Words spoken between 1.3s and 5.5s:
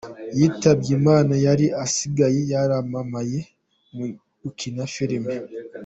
yari asigaye yaramamaye mugukina filime.